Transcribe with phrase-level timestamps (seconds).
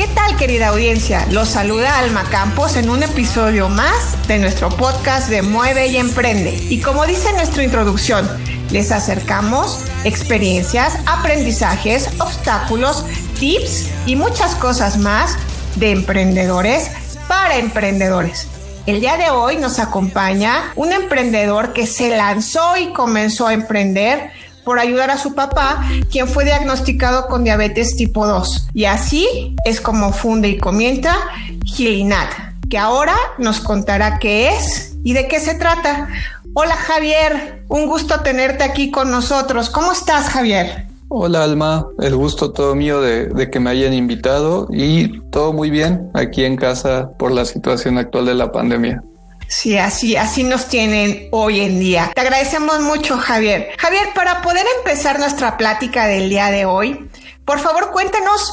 [0.00, 1.26] ¿Qué tal querida audiencia?
[1.30, 6.56] Los saluda Alma Campos en un episodio más de nuestro podcast de Mueve y Emprende.
[6.70, 8.26] Y como dice nuestra introducción,
[8.70, 13.04] les acercamos experiencias, aprendizajes, obstáculos,
[13.38, 15.36] tips y muchas cosas más
[15.76, 16.90] de emprendedores
[17.28, 18.48] para emprendedores.
[18.86, 24.30] El día de hoy nos acompaña un emprendedor que se lanzó y comenzó a emprender
[24.64, 28.68] por ayudar a su papá, quien fue diagnosticado con diabetes tipo 2.
[28.74, 31.14] Y así es como funde y comienza
[31.64, 32.30] Gilinat,
[32.68, 36.08] que ahora nos contará qué es y de qué se trata.
[36.54, 39.70] Hola Javier, un gusto tenerte aquí con nosotros.
[39.70, 40.90] ¿Cómo estás Javier?
[41.12, 46.08] Hola Alma, el gusto todo mío de, que me hayan invitado y todo muy bien
[46.14, 49.02] aquí en casa por la situación actual de la pandemia.
[49.50, 52.12] Sí, así, así nos tienen hoy en día.
[52.14, 53.70] Te agradecemos mucho, Javier.
[53.78, 57.10] Javier, para poder empezar nuestra plática del día de hoy,
[57.44, 58.52] por favor cuéntanos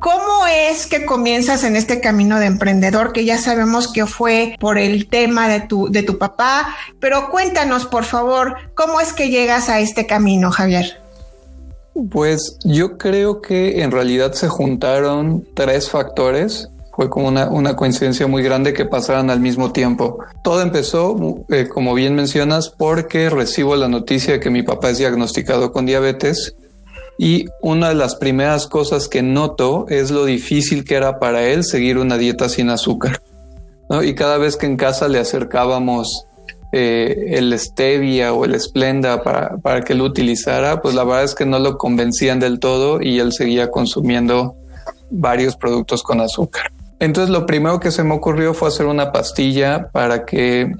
[0.00, 4.76] cómo es que comienzas en este camino de emprendedor, que ya sabemos que fue por
[4.76, 9.70] el tema de tu, de tu papá, pero cuéntanos, por favor, cómo es que llegas
[9.70, 11.00] a este camino, Javier.
[12.10, 16.68] Pues yo creo que en realidad se juntaron tres factores.
[16.96, 20.18] Fue como una, coincidencia muy grande que pasaran al mismo tiempo.
[20.44, 24.98] Todo empezó, eh, como bien mencionas, porque recibo la noticia de que mi papá es
[24.98, 26.54] diagnosticado con diabetes
[27.18, 31.64] y una de las primeras cosas que noto es lo difícil que era para él
[31.64, 33.20] seguir una dieta sin azúcar.
[34.02, 36.26] Y cada vez que en casa le acercábamos
[36.72, 41.34] eh, el stevia o el splenda para, para que lo utilizara, pues la verdad es
[41.34, 44.56] que no lo convencían del todo y él seguía consumiendo
[45.10, 46.70] varios productos con azúcar.
[47.04, 50.72] Entonces lo primero que se me ocurrió fue hacer una pastilla para que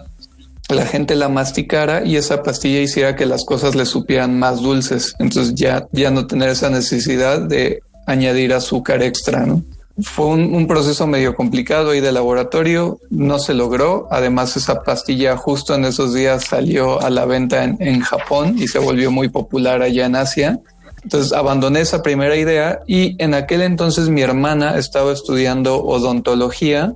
[0.70, 5.14] la gente la masticara y esa pastilla hiciera que las cosas le supieran más dulces.
[5.18, 9.62] Entonces ya, ya no tener esa necesidad de añadir azúcar extra, ¿no?
[10.02, 14.08] Fue un, proceso medio complicado y de laboratorio, no se logró.
[14.10, 18.66] Además, esa pastilla justo en esos días salió a la venta en, en Japón y
[18.66, 20.58] se volvió muy popular allá en Asia.
[21.04, 26.94] Entonces abandoné esa primera idea y en aquel entonces mi hermana estaba estudiando odontología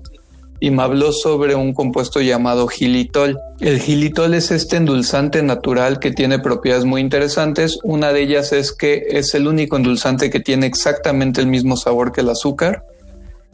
[0.60, 3.38] y me habló sobre un compuesto llamado gilitol.
[3.60, 7.78] El gilitol es este endulzante natural que tiene propiedades muy interesantes.
[7.84, 12.10] Una de ellas es que es el único endulzante que tiene exactamente el mismo sabor
[12.10, 12.84] que el azúcar.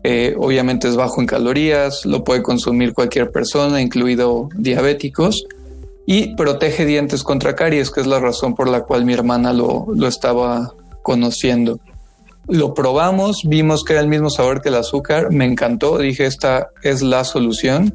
[0.03, 5.45] Eh, obviamente es bajo en calorías, lo puede consumir cualquier persona, incluido diabéticos,
[6.07, 9.87] y protege dientes contra caries, que es la razón por la cual mi hermana lo,
[9.95, 11.79] lo estaba conociendo.
[12.47, 16.69] Lo probamos, vimos que era el mismo sabor que el azúcar, me encantó, dije esta
[16.83, 17.95] es la solución.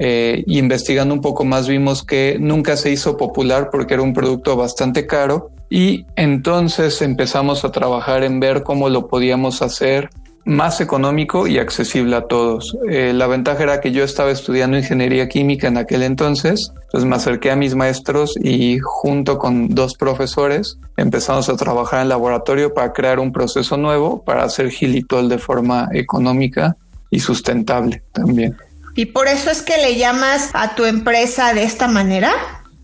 [0.00, 4.54] Eh, investigando un poco más vimos que nunca se hizo popular porque era un producto
[4.54, 10.10] bastante caro y entonces empezamos a trabajar en ver cómo lo podíamos hacer
[10.48, 12.76] más económico y accesible a todos.
[12.90, 17.16] Eh, la ventaja era que yo estaba estudiando ingeniería química en aquel entonces, entonces me
[17.16, 22.92] acerqué a mis maestros y junto con dos profesores empezamos a trabajar en laboratorio para
[22.94, 26.76] crear un proceso nuevo para hacer gilitol de forma económica
[27.10, 28.56] y sustentable también.
[28.94, 32.32] ¿Y por eso es que le llamas a tu empresa de esta manera?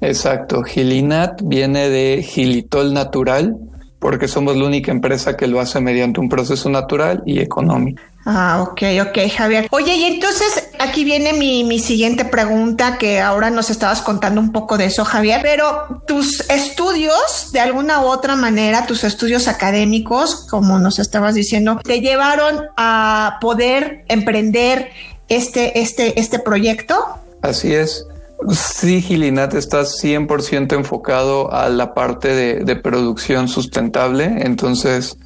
[0.02, 3.56] Exacto, Gilinat viene de gilitol natural,
[4.04, 8.02] porque somos la única empresa que lo hace mediante un proceso natural y económico.
[8.26, 9.66] Ah, ok, ok, Javier.
[9.70, 14.52] Oye, y entonces aquí viene mi, mi, siguiente pregunta, que ahora nos estabas contando un
[14.52, 20.46] poco de eso, Javier, pero tus estudios, de alguna u otra manera, tus estudios académicos,
[20.50, 24.90] como nos estabas diciendo, te llevaron a poder emprender
[25.30, 26.94] este, este, este proyecto.
[27.40, 28.06] Así es.
[28.50, 34.24] Sí, Gilinat está 100% enfocado a la parte de, producción sustentable.
[34.40, 35.16] Entonces,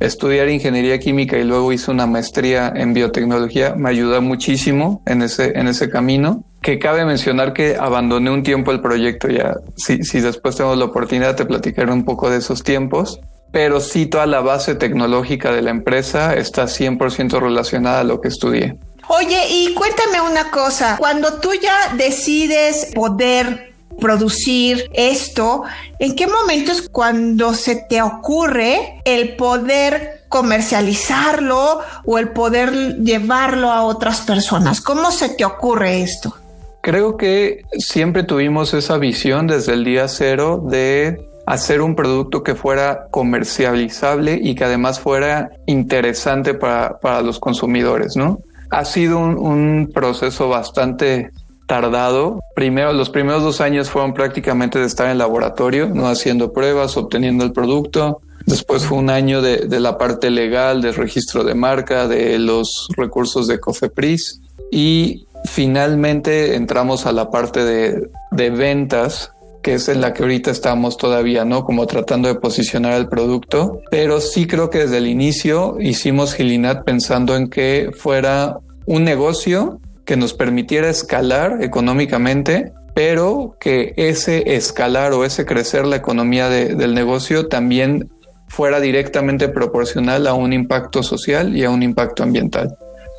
[0.00, 5.58] estudiar ingeniería química y luego hice una maestría en biotecnología me ayuda muchísimo en ese,
[5.58, 6.44] en ese camino.
[6.60, 9.54] Que cabe mencionar que abandoné un tiempo el proyecto ya.
[9.76, 13.20] Si, si después tengo la oportunidad, te platicaré un poco de esos tiempos.
[13.52, 18.28] Pero sí, toda la base tecnológica de la empresa está 100% relacionada a lo que
[18.28, 18.76] estudié.
[19.08, 25.62] Oye, y cuéntame una cosa, cuando tú ya decides poder producir esto,
[25.98, 33.70] ¿en qué momento es cuando se te ocurre el poder comercializarlo o el poder llevarlo
[33.70, 34.80] a otras personas?
[34.80, 36.34] ¿Cómo se te ocurre esto?
[36.82, 42.54] Creo que siempre tuvimos esa visión desde el día cero de hacer un producto que
[42.54, 48.40] fuera comercializable y que además fuera interesante para, los consumidores, ¿no?
[48.70, 51.30] Ha sido un, proceso bastante
[51.66, 52.40] tardado.
[52.54, 57.44] Primero, los primeros dos años fueron prácticamente de estar en laboratorio, no haciendo pruebas, obteniendo
[57.44, 58.20] el producto.
[58.46, 63.46] Después fue un año de, la parte legal, del registro de marca, de los recursos
[63.46, 64.40] de Cofepris.
[64.70, 69.32] Y finalmente entramos a la parte de ventas,
[69.66, 71.64] que es en la que ahorita estamos todavía, ¿no?
[71.64, 73.80] Como tratando de posicionar el producto.
[73.90, 79.80] Pero sí creo que desde el inicio hicimos Gilinat pensando en que fuera un negocio
[80.04, 86.94] que nos permitiera escalar económicamente, pero que ese escalar o ese crecer la economía del
[86.94, 88.08] negocio también
[88.46, 92.76] fuera directamente proporcional a un impacto social y a un impacto ambiental.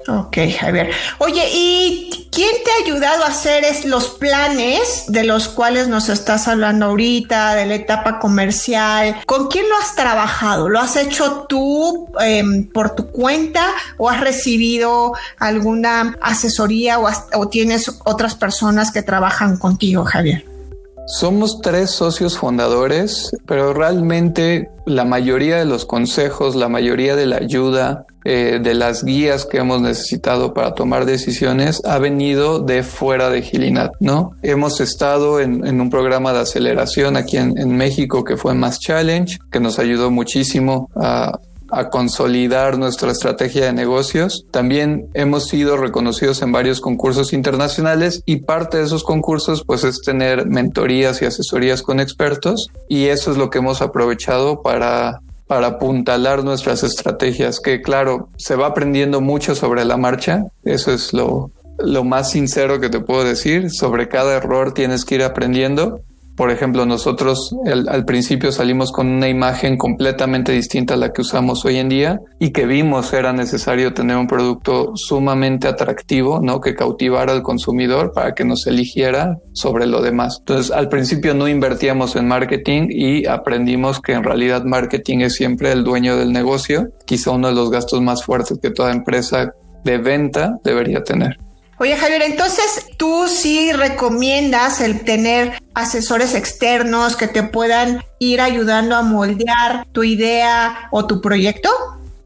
[0.08, 0.92] Ok, Javier.
[1.18, 2.27] Oye, ¿y
[2.84, 8.20] ayudado a hacer los planes de los cuales nos estás hablando ahorita, de la etapa
[8.20, 9.18] comercial?
[9.26, 10.70] ¿Con quién lo has trabajado?
[10.70, 13.66] ¿Lo has hecho tú em, por tu cuenta
[13.98, 20.56] o has recibido alguna asesoría o, o tienes otras personas que trabajan contigo, Javier?
[21.07, 27.38] Somos tres socios fundadores, pero realmente la mayoría de los consejos, la mayoría de la
[27.38, 33.30] ayuda, eh, de las guías que hemos necesitado para tomar decisiones ha venido de fuera
[33.30, 34.31] de Gilinat, ¿no?
[34.44, 39.38] Hemos estado en, un programa de aceleración aquí en, en México que fue Más Challenge,
[39.50, 41.39] que nos ayudó muchísimo a,
[41.72, 44.46] a consolidar nuestra estrategia de negocios.
[44.52, 50.02] También hemos sido reconocidos en varios concursos internacionales y parte de esos concursos pues es
[50.02, 55.68] tener mentorías y asesorías con expertos y eso es lo que hemos aprovechado para para
[55.68, 61.52] apuntalar nuestras estrategias, que claro, se va aprendiendo mucho sobre la marcha, eso es lo,
[61.80, 66.02] lo más sincero que te puedo decir, sobre cada error tienes que ir aprendiendo
[66.38, 71.66] por ejemplo, nosotros al principio salimos con una imagen completamente distinta a la que usamos
[71.66, 76.62] hoy en día y que vimos era necesario tener un producto sumamente atractivo, ¿no?
[76.62, 80.38] Que cautivara al consumidor para que nos eligiera sobre lo demás.
[80.39, 85.72] Entonces, al principio no invertíamos en marketing y aprendimos que en realidad marketing es siempre
[85.72, 89.98] el dueño del negocio, quizá uno de los gastos más fuertes que toda empresa de
[89.98, 91.47] venta debería tener.
[91.80, 98.96] Oye Javier, entonces tú sí recomiendas el tener asesores externos que te puedan ir ayudando
[98.96, 101.70] a moldear tu idea o tu proyecto?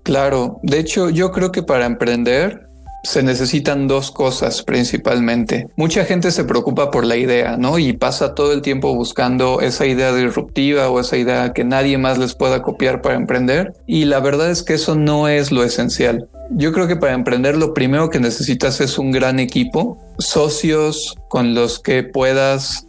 [0.03, 2.69] Claro, de hecho yo creo que para emprender
[3.03, 5.67] se necesitan dos cosas principalmente.
[5.75, 7.77] Mucha gente se preocupa por la idea, ¿no?
[7.77, 12.19] Y pasa todo el tiempo buscando esa idea disruptiva o esa idea que nadie más
[12.19, 13.73] les pueda copiar para emprender.
[13.87, 16.29] Y la verdad es que eso no es lo esencial.
[16.53, 21.53] Yo creo que para emprender lo primero que necesitas es un gran equipo, socios con
[21.53, 22.87] los que puedas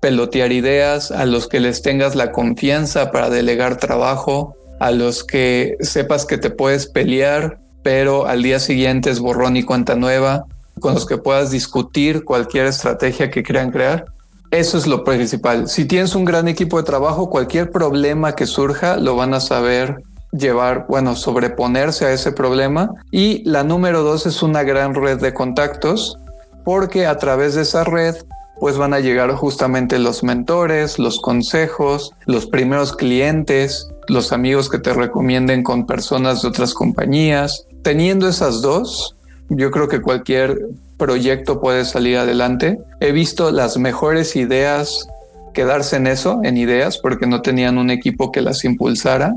[0.00, 5.76] pelotear ideas, a los que les tengas la confianza para delegar trabajo, a los que
[5.80, 10.46] sepas que te puedes pelear, pero al día siguiente es borrón y cuenta nueva,
[10.80, 14.06] con los que puedas discutir cualquier estrategia que crean crear.
[14.50, 15.68] Eso es lo principal.
[15.68, 20.02] Si tienes un gran equipo de trabajo, cualquier problema que surja lo van a saber
[20.36, 22.90] llevar, bueno, sobreponerse a ese problema.
[23.10, 26.18] Y la número dos es una gran red de contactos,
[26.64, 28.16] porque a través de esa red
[28.60, 34.78] pues van a llegar justamente los mentores, los consejos, los primeros clientes, los amigos que
[34.78, 37.66] te recomienden con personas de otras compañías.
[37.82, 39.16] Teniendo esas dos,
[39.48, 42.78] yo creo que cualquier proyecto puede salir adelante.
[43.00, 45.08] He visto las mejores ideas
[45.52, 49.34] quedarse en eso, en ideas, porque no tenían un equipo que las impulsara.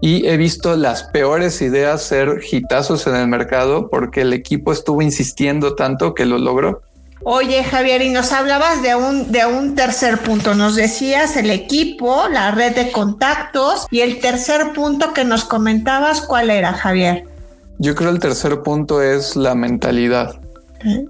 [0.00, 5.02] Y he visto las peores ideas ser hitazos en el mercado porque el equipo estuvo
[5.02, 6.82] insistiendo tanto que lo logró.
[7.22, 10.54] Oye, Javier, y nos hablabas de un, de un tercer punto.
[10.54, 16.20] Nos decías el equipo, la red de contactos y el tercer punto que nos comentabas,
[16.20, 17.24] ¿cuál era, Javier?
[17.78, 20.40] Yo creo el tercer punto es la mentalidad.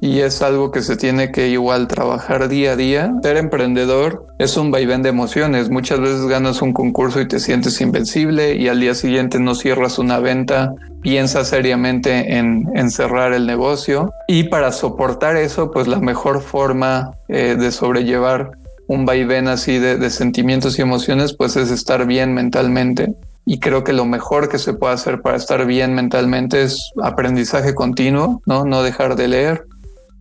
[0.00, 3.12] Y es algo que se tiene que igual trabajar día a día.
[3.22, 5.70] Ser emprendedor es un vaivén de emociones.
[5.70, 9.98] Muchas veces ganas un concurso y te sientes invencible y al día siguiente no cierras
[9.98, 14.10] una venta, piensas seriamente en, cerrar el negocio.
[14.28, 18.52] Y para soportar eso, pues la mejor forma eh, de sobrellevar
[18.88, 23.14] un vaivén así de, de sentimientos y emociones, pues es estar bien mentalmente.
[23.48, 27.76] Y creo que lo mejor que se puede hacer para estar bien mentalmente es aprendizaje
[27.76, 28.64] continuo, ¿no?
[28.64, 29.66] No dejar de leer.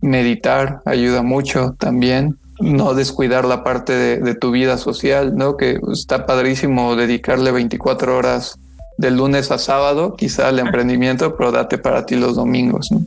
[0.00, 2.38] Meditar ayuda mucho también.
[2.58, 5.58] no descuidar la parte de, tu vida social, ¿no?
[5.58, 8.58] Que está padrísimo dedicarle 24 horas
[8.96, 13.04] de lunes a sábado, quizá al emprendimiento, pero date para ti los domingos, ¿no?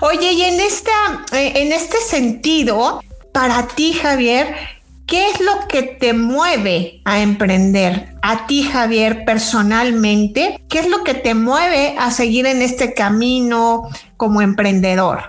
[0.00, 0.90] Oye, y en esta,
[1.32, 3.00] eh, en este sentido,
[3.32, 4.56] para ti, Javier,
[5.06, 8.14] ¿qué es lo que te mueve a emprender?
[8.22, 13.88] A ti, Javier, personalmente, ¿qué es lo que te mueve a seguir en este camino
[14.16, 15.20] como emprendedor?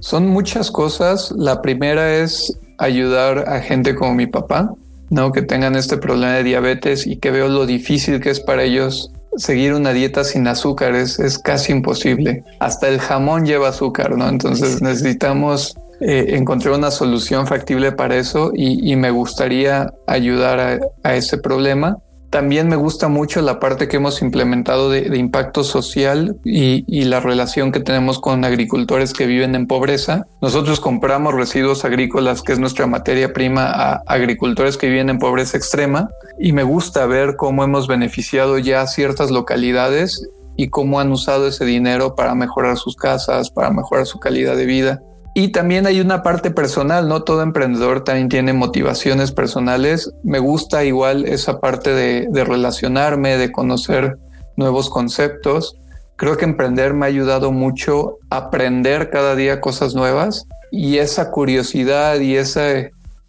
[0.00, 1.32] Son muchas cosas.
[1.36, 4.74] La primera es ayudar a gente como mi papá,
[5.10, 5.32] ¿no?
[5.32, 9.12] Que tengan este problema de diabetes y que veo lo difícil que es para ellos
[9.36, 12.44] seguir una dieta sin azúcar es, casi imposible.
[12.60, 14.28] Hasta el jamón lleva azúcar, ¿no?
[14.28, 21.38] Entonces necesitamos eh, encontrar una solución factible para eso y, me gustaría ayudar a ese
[21.38, 21.98] problema.
[22.32, 27.72] También me gusta mucho la parte que hemos implementado de, impacto social y, la relación
[27.72, 30.26] que tenemos con agricultores que viven en pobreza.
[30.40, 35.58] Nosotros compramos residuos agrícolas, que es nuestra materia prima, a agricultores que viven en pobreza
[35.58, 36.08] extrema
[36.40, 41.66] y me gusta ver cómo hemos beneficiado ya ciertas localidades y cómo han usado ese
[41.66, 45.02] dinero para mejorar sus casas, para mejorar su calidad de vida.
[45.34, 47.22] Y también hay una parte personal, ¿no?
[47.22, 50.12] Todo emprendedor también tiene motivaciones personales.
[50.22, 54.18] Me gusta igual esa parte de, relacionarme, de conocer
[54.56, 55.76] nuevos conceptos.
[56.16, 61.30] Creo que emprender me ha ayudado mucho a aprender cada día cosas nuevas y esa
[61.30, 62.64] curiosidad y esa,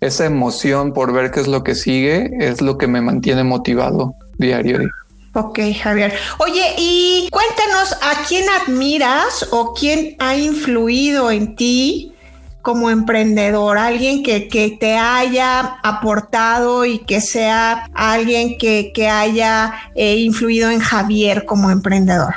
[0.02, 4.14] esa emoción por ver qué es lo que sigue es lo que me mantiene motivado
[4.38, 4.90] diario.
[5.36, 6.14] Ok, Javier.
[6.38, 12.14] Oye, y cuéntanos a quién admiras o quién ha influido en ti
[12.62, 19.74] como emprendedor, alguien que, que te haya aportado y que sea alguien que, que haya
[19.96, 22.36] eh, influido en Javier como emprendedor.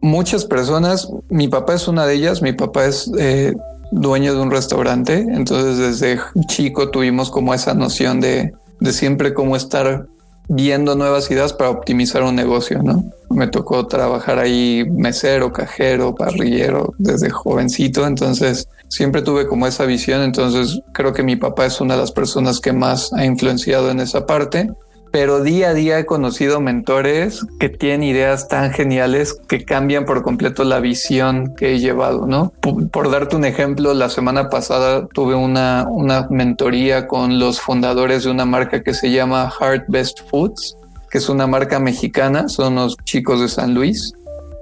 [0.00, 3.54] Muchas personas, mi papá es una de ellas, mi papá es eh,
[3.90, 9.56] dueño de un restaurante, entonces desde chico tuvimos como esa noción de, de siempre cómo
[9.56, 10.06] estar
[10.48, 13.04] viendo nuevas ideas para optimizar un negocio, ¿no?
[13.30, 20.22] Me tocó trabajar ahí mesero, cajero, parrillero desde jovencito, entonces siempre tuve como esa visión,
[20.22, 24.00] entonces creo que mi papá es una de las personas que más ha influenciado en
[24.00, 24.70] esa parte
[25.18, 30.22] pero día a día he conocido mentores que tienen ideas tan geniales que cambian por
[30.22, 32.52] completo la visión que he llevado, ¿no?
[32.60, 38.30] Por, darte un ejemplo, la semana pasada tuve una, una mentoría con los fundadores de
[38.30, 40.76] una marca que se llama Heart Best Foods,
[41.10, 44.12] que es una marca mexicana, son los chicos de San Luis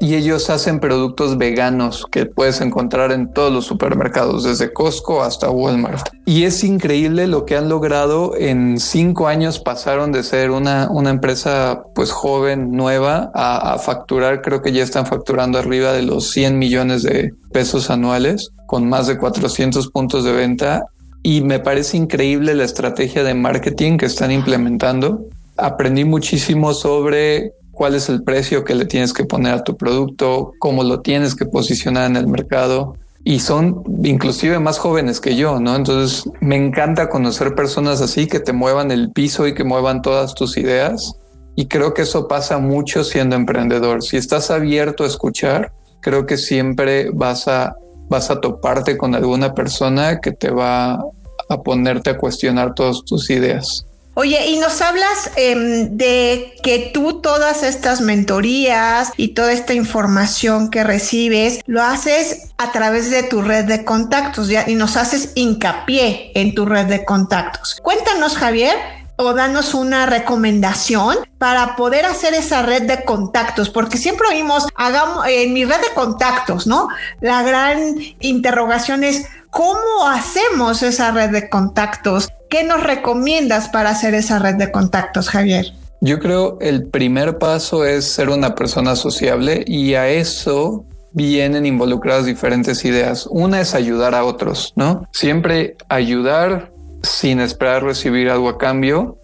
[0.00, 5.50] y ellos hacen productos veganos que puedes encontrar en todos los supermercados, desde Costco hasta
[5.50, 6.08] Walmart.
[6.26, 8.34] Y es increíble lo que han logrado.
[8.36, 14.62] En cinco años pasaron de ser una, una empresa pues joven, nueva, a, facturar, creo
[14.62, 19.18] que ya están facturando arriba de los 100 millones de pesos anuales, con más de
[19.18, 20.84] 400 puntos de venta.
[21.22, 25.24] Y me parece increíble la estrategia de marketing que están implementando.
[25.56, 30.52] Aprendí muchísimo sobre cuál es el precio que le tienes que poner a tu producto,
[30.58, 32.96] cómo lo tienes que posicionar en el mercado.
[33.24, 35.76] Y son inclusive más jóvenes que yo, ¿no?
[35.76, 40.34] Entonces me encanta conocer personas así que te muevan el piso y que muevan todas
[40.34, 41.14] tus ideas.
[41.56, 44.02] Y creo que eso pasa mucho siendo emprendedor.
[44.02, 47.76] Si estás abierto a escuchar, creo que siempre vas a,
[48.08, 51.02] vas a toparte con alguna persona que te va
[51.48, 53.86] a ponerte a cuestionar todas tus ideas.
[54.14, 60.70] Oye, y nos hablas em, de que tú todas estas mentorías y toda esta información
[60.70, 64.64] que recibes lo haces a través de tu red de contactos ¿ya?
[64.68, 67.80] y nos haces hincapié en tu red de contactos.
[67.82, 68.76] Cuéntanos, Javier,
[69.16, 75.26] o danos una recomendación para poder hacer esa red de contactos, porque siempre oímos, hagamos
[75.28, 76.88] en mi red de contactos, ¿no?
[77.20, 82.30] La gran interrogación es, ¿cómo hacemos esa red de contactos?
[82.50, 85.72] ¿Qué nos recomiendas para hacer esa red de contactos, Javier?
[86.00, 92.26] Yo creo el primer paso es ser una persona sociable y a eso vienen involucradas
[92.26, 93.26] diferentes ideas.
[93.30, 95.08] Una es ayudar a otros, ¿no?
[95.12, 96.73] Siempre ayudar
[97.04, 99.18] sin esperar recibir algo a cambio.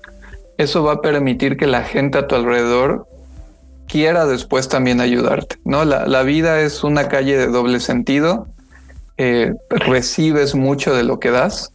[0.59, 3.07] Eso va a permitir que la gente a tu alrededor
[3.89, 5.85] quiera después también ayudarte, ¿no?
[5.85, 8.49] La, vida es una calle de doble sentido.
[9.17, 11.73] Eh, recibes mucho de lo que das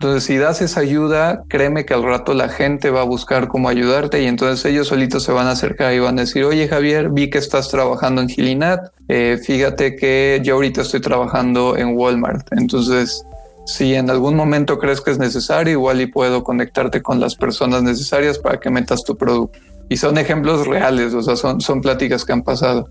[0.00, 3.68] entonces, si das esa ayuda, créeme que al rato la gente va a buscar cómo
[3.68, 7.08] ayudarte y entonces ellos solitos se van a acercar y van a decir, oye Javier,
[7.10, 12.46] vi que estás trabajando en Gilinat, eh, fíjate que yo ahorita estoy trabajando en Walmart.
[12.52, 13.24] Entonces,
[13.68, 17.82] si en algún momento crees que es necesario, igual y puedo conectarte con las personas
[17.82, 19.58] necesarias para que metas tu producto.
[19.88, 22.88] Y son ejemplos reales, o sea, son, son pláticas que han pasado.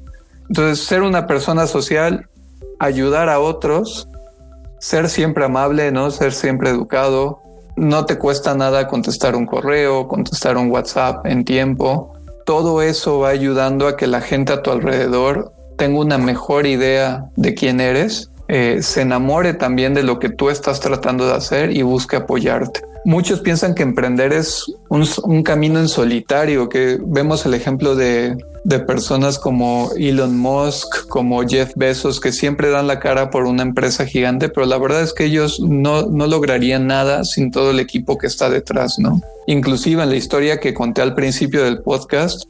[0.50, 2.27] Entonces, ser una persona social,
[2.79, 4.07] ayudar a otros
[4.79, 6.12] ser siempre amable, ¿no?
[6.12, 7.41] Ser siempre educado,
[7.75, 12.13] no te cuesta nada contestar un correo, contestar un WhatsApp en tiempo.
[12.46, 17.25] Todo eso va ayudando a que la gente a tu alrededor tenga una mejor idea
[17.36, 21.75] de quién eres, eh, se enamore también de lo que tú estás tratando de hacer
[21.75, 22.81] y busque apoyarte.
[23.05, 28.79] Muchos piensan que emprender es un, camino en solitario, que vemos el ejemplo de, de
[28.79, 34.05] personas como Elon Musk, como Jeff Bezos, que siempre dan la cara por una empresa
[34.05, 38.17] gigante, pero la verdad es que ellos no, no lograrían nada sin todo el equipo
[38.17, 39.21] que está detrás, ¿no?
[39.45, 42.43] Inclusive en la historia que conté al principio del podcast,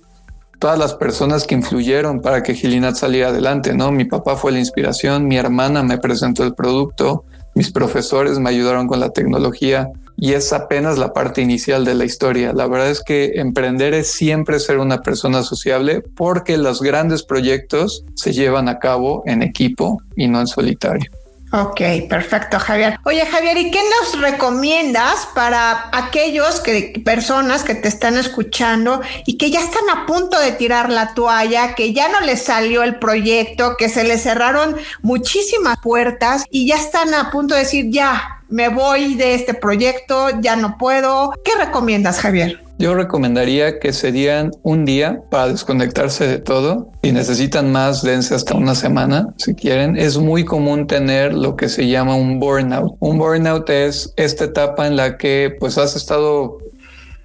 [0.59, 3.91] todas las personas que influyeron para que Gilinat saliera adelante, ¿no?
[3.91, 8.87] Mi papá fue la inspiración, mi hermana me presentó el producto, mis profesores me ayudaron
[8.87, 12.53] con la tecnología y es apenas la parte inicial de la historia.
[12.53, 18.03] La verdad es que emprender es siempre ser una persona sociable porque los grandes proyectos
[18.15, 21.11] se llevan a cabo en equipo y no en solitario.
[21.51, 22.99] Ok, perfecto, Javier.
[23.03, 29.37] Oye, Javier, ¿y qué nos recomiendas para aquellos que personas que te están escuchando y
[29.37, 32.99] que ya están a punto de tirar la toalla, que ya no les salió el
[32.99, 38.36] proyecto, que se les cerraron muchísimas puertas y ya están a punto de decir, ya,
[38.49, 41.33] me voy de este proyecto, ya no puedo?
[41.43, 42.61] ¿Qué recomiendas, Javier?
[42.79, 46.91] Yo recomendaría que se dieran un día para desconectarse de todo.
[47.01, 49.97] Si necesitan más, dense hasta una semana si quieren.
[49.97, 52.95] Es muy común tener lo que se llama un burnout.
[52.99, 56.59] Un burnout es esta etapa en la que pues has estado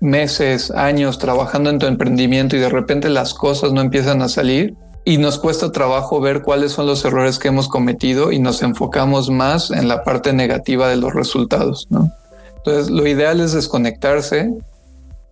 [0.01, 4.75] meses, años trabajando en tu emprendimiento y de repente las cosas no empiezan a salir
[5.05, 9.31] y nos cuesta trabajo ver cuáles son los errores que hemos cometido y nos enfocamos
[9.31, 12.13] más en la parte negativa de los resultados, ¿no?
[12.59, 14.51] Entonces, lo ideal es desconectarse,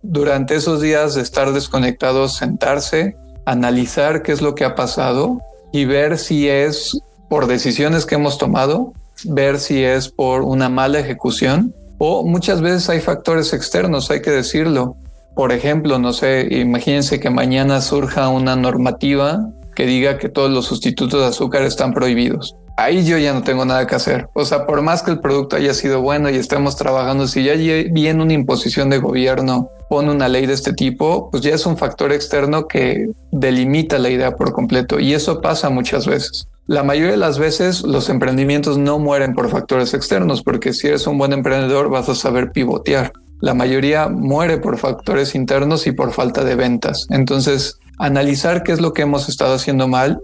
[0.01, 5.39] durante esos días de estar desconectados, sentarse, analizar qué es lo que ha pasado
[5.71, 6.99] y ver si es
[7.29, 12.89] por decisiones que hemos tomado, ver si es por una mala ejecución o muchas veces
[12.89, 14.95] hay factores externos, hay que decirlo.
[15.35, 19.49] Por ejemplo, no sé, imagínense que mañana surja una normativa
[19.81, 23.65] que diga que todos los sustitutos de azúcar están prohibidos ahí yo ya no tengo
[23.65, 24.29] nada que hacer.
[24.33, 27.53] O sea, por más que el producto haya sido bueno y estemos trabajando, si ya
[27.53, 31.77] viene una imposición de gobierno, pone una ley de este tipo, pues ya es un
[31.77, 34.99] factor externo que delimita la idea por completo.
[34.99, 36.47] Y eso pasa muchas veces.
[36.67, 41.07] La mayoría de las veces los emprendimientos no mueren por factores externos, porque si eres
[41.07, 43.11] un buen emprendedor vas a saber pivotear.
[43.41, 47.07] La mayoría muere por factores internos y por falta de ventas.
[47.09, 50.21] Entonces, analizar qué es lo que hemos estado haciendo mal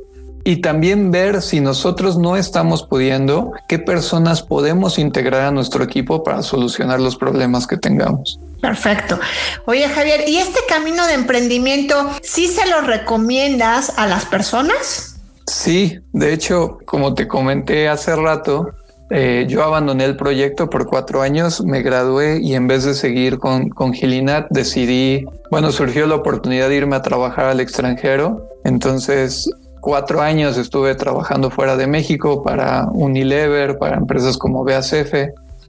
[0.48, 6.24] y también ver si nosotros no estamos pudiendo, qué personas podemos integrar a nuestro equipo
[6.24, 8.40] para solucionar los problemas que tengamos.
[8.62, 9.20] Perfecto.
[9.66, 15.20] Oye, Javier, ¿y este camino de emprendimiento sí se lo recomiendas a las personas?
[15.46, 18.72] Sí, de hecho, como te comenté hace rato,
[19.10, 23.38] eh, yo abandoné el proyecto por cuatro años, me gradué y en vez de seguir
[23.38, 28.50] con, con Gilinat decidí, bueno, surgió la oportunidad de irme a trabajar al extranjero.
[28.64, 35.14] Entonces cuatro años estuve trabajando fuera de México para Unilever, para empresas como BASF.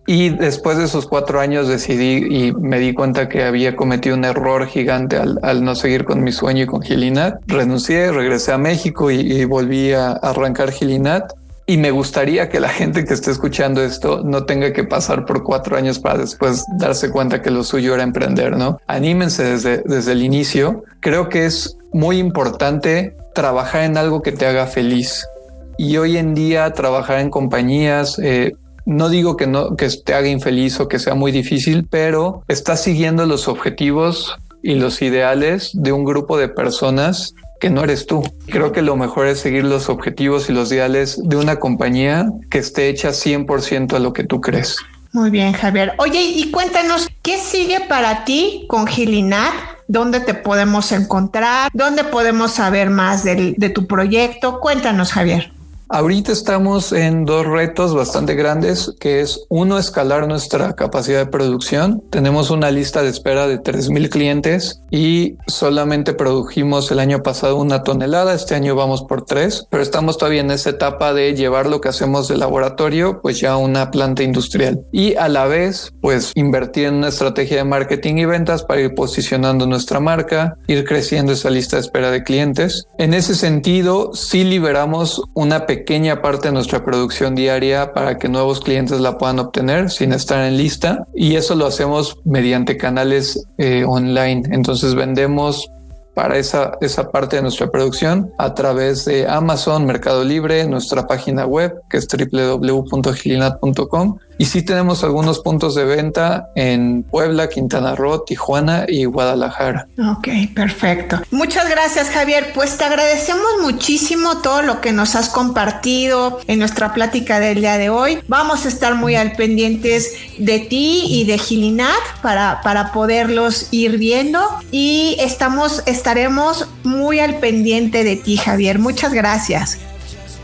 [0.08, 4.24] Y después de esos cuatro años decidí y me di cuenta que había cometido un
[4.24, 7.42] error gigante al, no seguir con mi sueño y con Gilinat.
[7.46, 11.34] Renuncié, regresé a México y, volví a arrancar Gilinat.
[11.70, 15.42] Y me gustaría que la gente que esté escuchando esto no tenga que pasar por
[15.42, 18.80] cuatro años para después darse cuenta que lo suyo era emprender, ¿no?
[18.86, 20.84] Anímense desde, desde el inicio.
[21.00, 25.28] Creo que es muy importante trabajar en algo que te haga feliz.
[25.76, 28.54] Y hoy en día trabajar en compañías, eh,
[28.86, 32.82] no digo que no que te haga infeliz o que sea muy difícil, pero estás
[32.82, 38.22] siguiendo los objetivos y los ideales de un grupo de personas que no eres tú.
[38.46, 42.58] Creo que lo mejor es seguir los objetivos y los ideales de una compañía que
[42.58, 44.76] esté hecha 100% a lo que tú crees.
[45.12, 45.94] Muy bien, Javier.
[45.98, 49.54] Oye, y cuéntanos, ¿qué sigue para ti con Gilinat?
[49.88, 54.60] dónde te podemos encontrar, dónde podemos saber más de tu proyecto.
[54.60, 55.50] Cuéntanos, Javier.
[55.90, 62.02] Ahorita estamos en dos retos bastante grandes, que es uno, escalar nuestra capacidad de producción.
[62.10, 67.84] Tenemos una lista de espera de 3.000 clientes y solamente produjimos el año pasado una
[67.84, 71.80] tonelada, este año vamos por tres, pero estamos todavía en esa etapa de llevar lo
[71.80, 76.32] que hacemos de laboratorio pues ya a una planta industrial y a la vez pues
[76.34, 81.32] invertir en una estrategia de marketing y ventas para ir posicionando nuestra marca, ir creciendo
[81.32, 82.86] esa lista de espera de clientes.
[82.98, 88.28] En ese sentido, sí liberamos una pequeña pequeña parte de nuestra producción diaria para que
[88.28, 93.46] nuevos clientes la puedan obtener sin estar en lista y eso lo hacemos mediante canales
[93.58, 94.42] eh, online.
[94.50, 95.70] Entonces vendemos
[96.18, 101.46] para esa, esa parte de nuestra producción a través de Amazon, Mercado Libre, nuestra página
[101.46, 108.22] web que es www.gilinat.com y sí tenemos algunos puntos de venta en Puebla, Quintana Roo,
[108.22, 109.88] Tijuana y Guadalajara.
[110.16, 111.20] Ok, perfecto.
[111.32, 112.52] Muchas gracias Javier.
[112.54, 117.78] Pues te agradecemos muchísimo todo lo que nos has compartido en nuestra plática del día
[117.78, 118.20] de hoy.
[118.28, 123.98] Vamos a estar muy al pendientes de ti y de Gilinat para, para poderlos ir
[123.98, 128.78] viendo y estamos, estaremos muy al pendiente de ti Javier.
[128.78, 129.76] Muchas gracias.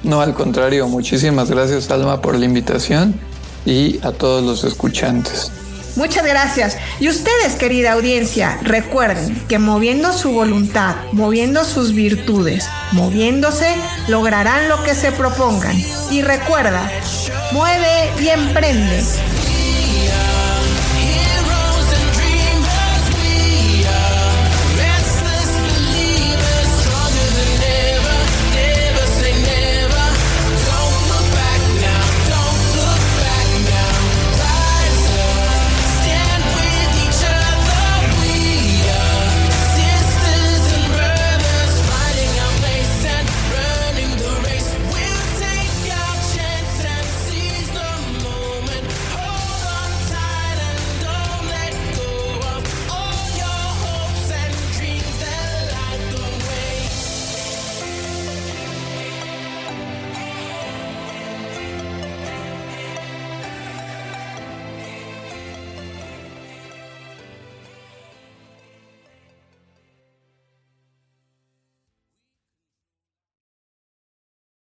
[0.02, 3.18] No, al contrario, muchísimas gracias Alma por la invitación
[3.64, 5.50] y a todos los escuchantes.
[5.96, 6.76] Muchas gracias.
[7.00, 13.68] Y ustedes, querida audiencia, recuerden que moviendo su voluntad, moviendo sus virtudes, moviéndose,
[14.08, 15.82] lograrán lo que se propongan.
[16.10, 16.90] Y recuerda,
[17.52, 19.02] mueve y emprende.